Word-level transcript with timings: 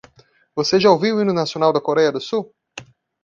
Você 0.55 0.79
já 0.79 0.89
ouviu 0.89 1.15
o 1.15 1.21
hino 1.21 1.31
nacional 1.31 1.71
da 1.71 1.79
Coreia 1.79 2.11
do 2.11 2.19
Sul? 2.19 2.51